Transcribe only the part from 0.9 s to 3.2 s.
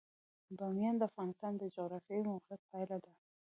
د افغانستان د جغرافیایي موقیعت پایله ده.